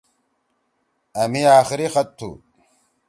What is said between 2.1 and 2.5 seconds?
تُھو۔